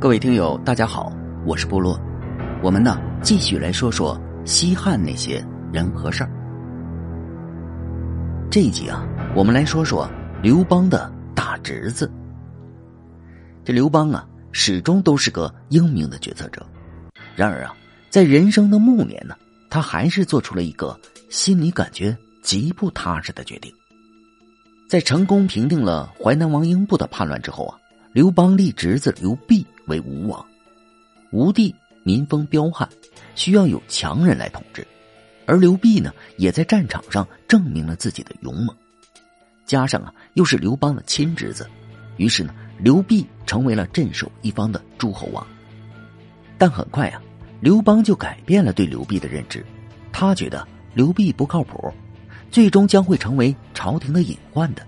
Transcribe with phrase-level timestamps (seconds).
[0.00, 1.12] 各位听友，大家好，
[1.44, 2.00] 我是部落。
[2.62, 6.30] 我们呢，继续来说说西汉那些人和事儿。
[8.48, 10.08] 这一集啊，我们来说说
[10.40, 12.08] 刘邦的大侄子。
[13.64, 16.64] 这刘邦啊，始终都是个英明的决策者。
[17.34, 17.74] 然而啊，
[18.08, 19.34] 在人生的暮年呢，
[19.68, 20.96] 他还是做出了一个
[21.28, 23.74] 心里感觉极不踏实的决定。
[24.88, 27.76] 在成功平定了淮南王英布的叛乱之后啊，
[28.12, 29.66] 刘邦立侄子刘濞。
[29.88, 30.44] 为吴王，
[31.32, 31.74] 吴地
[32.04, 32.88] 民风彪悍，
[33.34, 34.86] 需要有强人来统治。
[35.46, 38.76] 而刘濞呢，也在战场上证明了自己的勇猛。
[39.66, 41.68] 加上啊，又是刘邦的亲侄子，
[42.16, 45.46] 于是呢，刘濞成为了镇守一方的诸侯王。
[46.56, 47.20] 但很快啊，
[47.60, 49.64] 刘邦就改变了对刘濞的认知，
[50.12, 51.92] 他觉得刘濞不靠谱，
[52.50, 54.86] 最终将会成为朝廷的隐患的。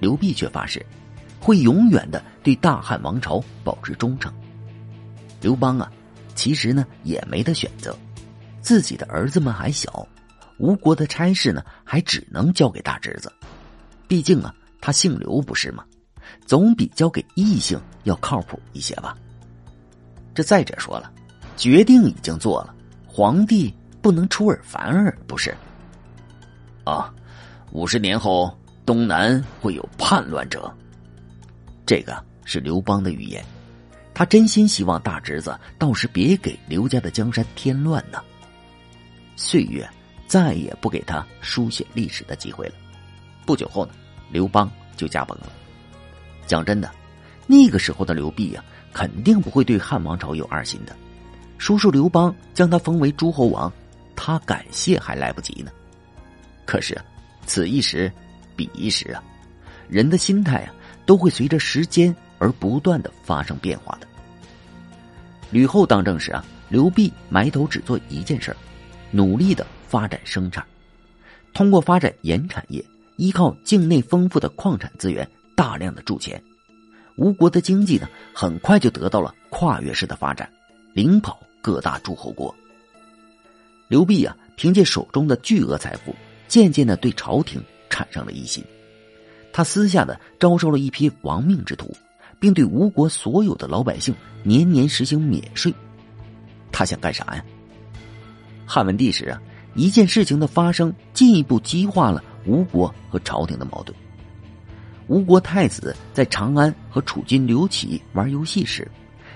[0.00, 0.84] 刘濞却发誓。
[1.44, 4.32] 会永远的对大汉王朝保持忠诚。
[5.42, 5.92] 刘邦啊，
[6.34, 7.94] 其实呢也没得选择，
[8.62, 10.08] 自己的儿子们还小，
[10.56, 13.30] 吴国的差事呢还只能交给大侄子。
[14.08, 15.84] 毕竟啊，他姓刘不是吗？
[16.46, 19.14] 总比交给异性要靠谱一些吧。
[20.34, 21.12] 这再者说了，
[21.58, 22.74] 决定已经做了，
[23.06, 23.70] 皇帝
[24.00, 25.54] 不能出尔反尔，不是？
[26.84, 27.12] 啊，
[27.72, 28.50] 五十年后
[28.86, 30.74] 东南会有叛乱者。
[31.86, 33.44] 这个是刘邦的预言，
[34.14, 38.22] 他真心希望大侄子到时别给刘家的江山添乱呢。
[39.36, 39.88] 岁月
[40.26, 42.74] 再也不给他书写历史的机会了。
[43.44, 43.92] 不久后呢，
[44.30, 45.52] 刘邦就驾崩了。
[46.46, 46.90] 讲真的，
[47.46, 50.96] 那个时候的刘濞呀，肯定不会对汉王朝有二心的。
[51.58, 53.70] 叔叔刘邦将他封为诸侯王，
[54.16, 55.70] 他感谢还来不及呢。
[56.64, 56.98] 可是，
[57.46, 58.10] 此一时，
[58.56, 59.22] 彼一时啊，
[59.88, 60.74] 人的心态啊。
[61.06, 64.06] 都会随着时间而不断的发生变化的。
[65.50, 68.56] 吕后当政时啊，刘濞埋头只做一件事儿
[69.10, 70.64] 努力的发展生产，
[71.52, 72.84] 通过发展盐产业，
[73.16, 76.42] 依靠境内丰富的矿产资源，大量的铸钱，
[77.16, 80.50] 吴国的经济呢，很快就得到了跨越式的发展，
[80.92, 82.52] 领跑各大诸侯国。
[83.86, 86.12] 刘濞啊，凭借手中的巨额财富，
[86.48, 88.64] 渐渐的对朝廷产生了疑心。
[89.54, 91.96] 他私下的招收了一批亡命之徒，
[92.40, 95.72] 并对吴国所有的老百姓年年实行免税。
[96.72, 97.44] 他想干啥呀？
[98.66, 99.40] 汉文帝时啊，
[99.76, 103.96] 一件事情的发生进一步激化了吴国和朝廷的矛盾。
[105.06, 108.90] 吴国太子在长安和楚军刘启玩游戏时，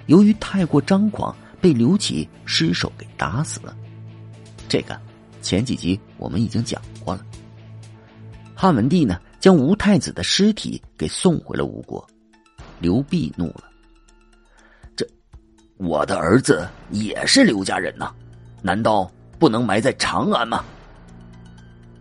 [0.06, 3.72] 由于太过张狂，被刘启失手给打死了。
[4.68, 5.00] 这个
[5.42, 7.24] 前几集我们已经讲过了。
[8.56, 9.20] 汉文帝呢？
[9.40, 12.04] 将吴太子的尸体给送回了吴国，
[12.80, 13.64] 刘濞怒了。
[14.96, 15.06] 这，
[15.76, 18.12] 我的儿子也是刘家人呐，
[18.62, 20.64] 难道不能埋在长安吗？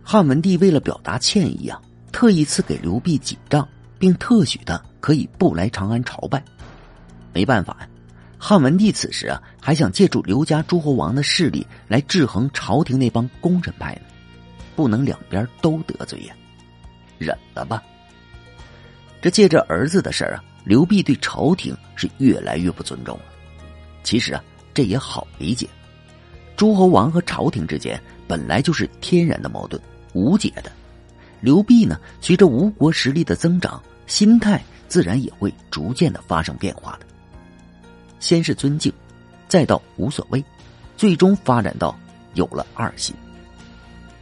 [0.02, 3.68] 汉文帝为了表达歉意啊，特意赐给刘濞锦帐，
[3.98, 6.42] 并特许他可以不来长安朝拜。
[7.32, 7.88] 没办法呀，
[8.36, 14.00] 汉文帝此时啊，还想借助刘家诸侯王的势力来制衡朝廷那帮功臣派呢，
[14.74, 16.34] 不能两边都得罪呀。
[17.18, 17.82] 忍了吧。
[19.20, 23.24] 这借着儿子的事儿啊，刘濞对朝廷是越来越不尊重了。
[24.04, 24.42] 其实啊，
[24.72, 25.68] 这也好理解，
[26.56, 29.80] 诸侯王和朝廷之间本来就是天然的矛盾，
[30.12, 30.70] 无解的。
[31.40, 37.06] 刘濞呢，随着吴国实力的增长，心态自然也会逐渐的发生变化的。
[38.20, 38.92] 先是尊敬，
[39.48, 40.42] 再到无所谓，
[40.96, 41.96] 最终发展到
[42.34, 43.14] 有了二心。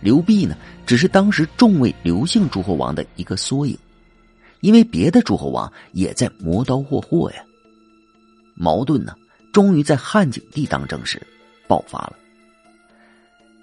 [0.07, 0.57] 刘濞呢，
[0.87, 3.77] 只是当时众位刘姓诸侯王的一个缩影，
[4.61, 7.43] 因为别的诸侯王也在磨刀霍霍呀。
[8.55, 9.17] 矛盾呢，
[9.53, 11.21] 终于在汉景帝当政时
[11.67, 12.13] 爆发了。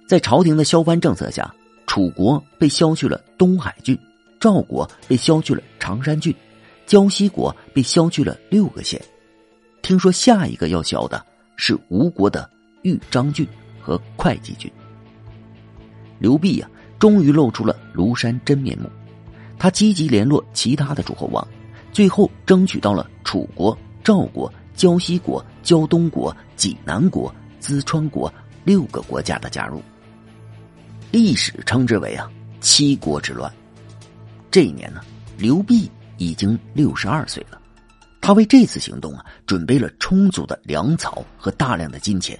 [0.05, 1.49] 在朝廷的削藩政策下，
[1.87, 3.97] 楚国被削去了东海郡，
[4.37, 6.35] 赵国被削去了常山郡，
[6.85, 9.01] 胶西国被削去了六个县。
[9.81, 11.25] 听说下一个要削的
[11.55, 12.49] 是吴国的
[12.81, 13.47] 豫章郡
[13.79, 14.69] 和会稽郡。
[16.23, 18.89] 刘濞呀，终于露出了庐山真面目。
[19.59, 21.45] 他积极联络其他的诸侯王，
[21.91, 28.33] 最后争取到了楚国、赵国、胶西国、胶东国、济南国、淄川国
[28.63, 29.83] 六个国家的加入。
[31.11, 32.31] 历史称之为啊
[32.61, 33.53] 七国之乱。
[34.49, 35.01] 这一年呢，
[35.37, 37.59] 刘濞已经六十二岁了。
[38.21, 42.39] 他为这次行动啊准备了充足的粮草和大量的金钱，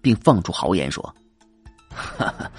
[0.00, 1.14] 并放出豪言说
[1.94, 2.50] ：“哈哈。”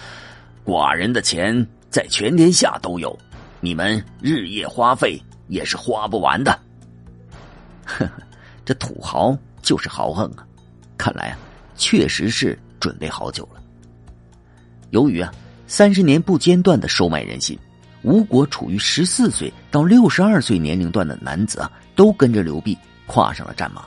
[0.65, 3.18] 寡人的钱在全天下都有，
[3.60, 6.57] 你们日夜花费也是花不完的。
[7.86, 8.12] 呵呵，
[8.63, 10.48] 这土豪就是豪横啊！
[10.98, 11.38] 看来啊，
[11.75, 13.62] 确实是准备好久了。
[14.92, 15.33] 由于啊，
[15.68, 17.59] 三十年不间断的收买人心，
[18.04, 23.83] 吴国处于十四岁到六十二岁年龄段的男子啊，都跟着刘辟跨上了战马。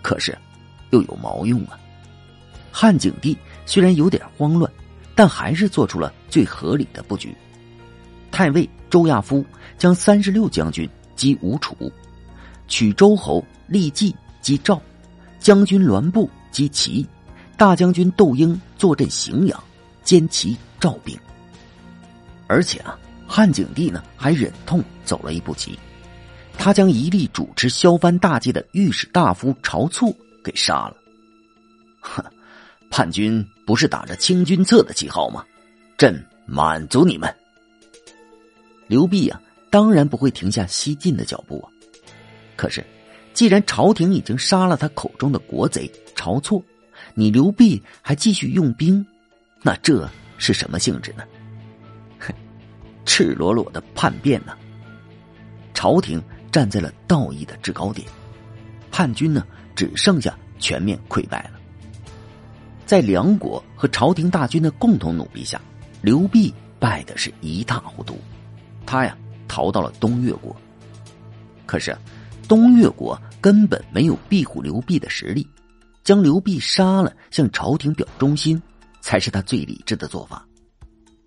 [0.00, 0.36] 可是，
[0.90, 1.78] 又有毛用啊？
[2.72, 4.70] 汉景帝虽然有点慌乱，
[5.14, 7.34] 但还是做出了最合理的布局。
[8.30, 9.44] 太尉周亚夫
[9.78, 11.76] 将三十六将军击吴楚，
[12.66, 14.80] 取周侯立纪击赵，
[15.38, 17.06] 将军栾布击齐，
[17.56, 19.64] 大将军窦婴坐镇荥阳，
[20.02, 21.16] 兼齐赵兵。
[22.46, 25.78] 而且啊，汉景帝呢还忍痛走了一步棋，
[26.58, 30.96] 他将一力主持削藩大计的御史大夫晁错给杀了。
[32.00, 32.22] 哼，
[32.90, 35.44] 叛军不是打着清君侧的旗号吗？
[35.96, 37.34] 朕满足你们。
[38.86, 39.40] 刘辟啊，
[39.70, 41.70] 当然不会停下西进的脚步啊。
[42.56, 42.84] 可是，
[43.32, 46.62] 既然朝廷已经杀了他口中的国贼晁错，
[47.14, 49.04] 你刘辟还继续用兵，
[49.62, 51.24] 那这是什么性质呢？
[52.18, 52.32] 哼，
[53.06, 54.56] 赤裸裸的叛变呢！
[55.72, 56.22] 朝廷
[56.52, 58.06] 站在了道义的制高点，
[58.90, 61.60] 叛军呢只剩下全面溃败了。
[62.86, 65.60] 在梁国和朝廷大军的共同努力下，
[66.02, 68.18] 刘辟败的是一塌糊涂。
[68.84, 69.16] 他呀，
[69.48, 70.54] 逃到了东越国。
[71.66, 71.96] 可是，
[72.46, 75.48] 东越国根本没有庇护刘辟的实力，
[76.02, 78.60] 将刘辟杀了，向朝廷表忠心，
[79.00, 80.46] 才是他最理智的做法。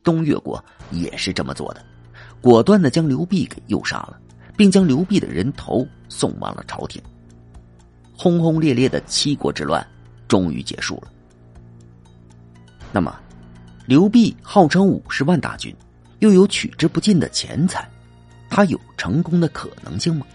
[0.04, 1.84] 东越国也是这么做的，
[2.40, 4.20] 果断的将刘辟给诱杀了，
[4.56, 7.02] 并将刘辟的人头送往了朝廷。
[8.16, 9.86] 轰轰烈烈的七国之乱
[10.28, 11.12] 终于结束了。
[12.92, 13.20] 那么，
[13.86, 15.76] 刘辟号称五十万大军。
[16.20, 17.88] 又有取之不尽的钱财，
[18.50, 20.26] 他有成功的可能性吗？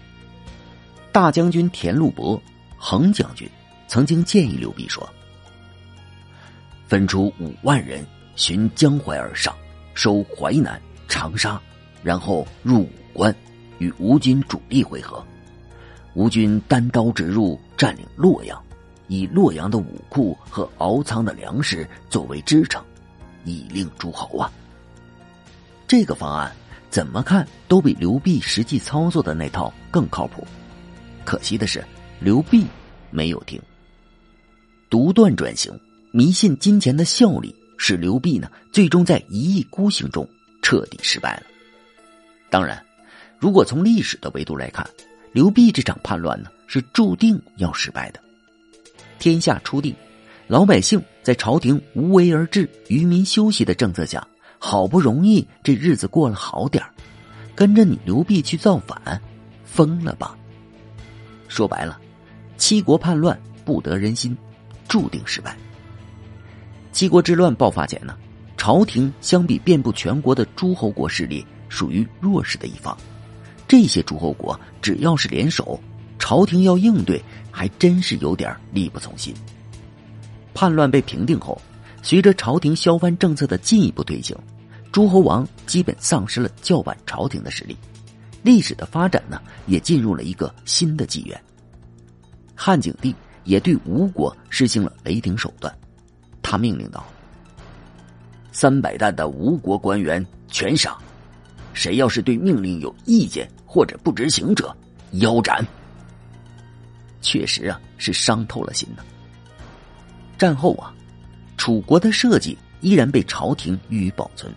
[1.11, 2.41] 大将军田禄伯、
[2.77, 3.49] 恒将军
[3.85, 5.05] 曾经建议刘辟说
[6.87, 8.07] ：“分出五万人
[8.37, 9.53] 寻江淮而上，
[9.93, 11.61] 收淮南、长沙，
[12.01, 13.35] 然后入武关，
[13.79, 15.21] 与吴军主力会合。
[16.13, 18.62] 吴军单刀直入，占领洛阳，
[19.07, 22.83] 以洛阳的武库和敖仓的粮食作为支撑，
[23.45, 24.51] 以令诸侯啊。”
[25.87, 26.51] 这个方案
[26.89, 30.47] 怎么看都比刘辟实际操作的那套更靠谱。
[31.23, 31.83] 可惜的是，
[32.19, 32.65] 刘辟
[33.11, 33.61] 没有听。
[34.89, 35.77] 独断转型、
[36.11, 40.27] 迷信金钱的效力，使刘辟呢最终在一意孤行中
[40.61, 41.43] 彻底失败了。
[42.49, 42.83] 当然，
[43.39, 44.87] 如果从历史的维度来看，
[45.31, 48.22] 刘辟这场叛乱呢是注定要失败的。
[49.23, 49.95] 天下初定，
[50.47, 54.27] 老百姓在朝廷无为而治、愚民休息的政策下。
[54.59, 56.83] 好不容易这日子过了好点
[57.55, 59.21] 跟着你刘辟去造反，
[59.63, 60.37] 疯了吧？
[61.47, 61.97] 说白了，
[62.57, 64.35] 七国叛乱不得人心，
[64.89, 65.55] 注定失败。
[66.91, 68.17] 七国之乱爆发前呢，
[68.57, 72.97] 朝廷相比遍布全国的诸侯国势力，属于弱势的一方。
[73.69, 75.79] 这些诸侯国只要是联手，
[76.33, 79.31] 朝廷要应对，还真是有点力不从心。
[80.51, 81.61] 叛乱被平定后，
[82.01, 84.35] 随着朝廷削藩政策的进一步推行。
[84.91, 87.77] 诸侯王基本丧失了叫板朝廷的实力，
[88.41, 91.39] 历史的发展呢也进入了一个新的纪元。
[92.55, 93.13] 汉景帝
[93.43, 95.71] 也对吴国实行了雷霆手段，
[96.41, 97.05] 他命令道
[98.51, 100.97] ：“三百担的吴国官员全杀，
[101.73, 104.75] 谁要是对命令有意见或者不执行者，
[105.19, 105.63] 腰斩。”
[107.23, 109.03] 确实啊，是伤透了心呢。
[110.37, 110.93] 战后啊，
[111.57, 114.53] 楚国的设计依然被朝廷予以保存。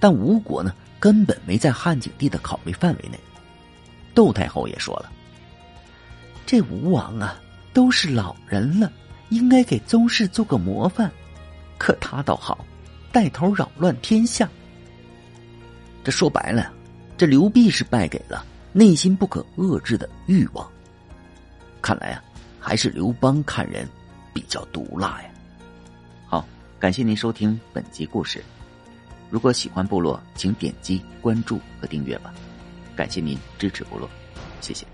[0.00, 3.20] 但吴国呢，根本没在汉景帝的考虑范围内。
[4.14, 5.12] 窦太后也说了
[6.46, 7.38] ：“这吴王啊，
[7.72, 8.90] 都是老人了，
[9.28, 11.10] 应该给宗室做个模范。
[11.76, 12.64] 可他倒好，
[13.12, 14.48] 带头扰乱天下。
[16.02, 16.72] 这说白了，
[17.18, 20.66] 这刘辟是败给了内心不可遏制的欲望。
[21.80, 22.22] 看来啊，
[22.58, 23.88] 还是刘邦看人
[24.32, 25.30] 比较毒辣呀。”
[26.28, 26.46] 好，
[26.78, 28.42] 感谢您收听本集故事。
[29.30, 32.34] 如果喜欢部落，请点击关注和订阅吧，
[32.96, 34.08] 感谢您支持部落，
[34.60, 34.86] 谢谢。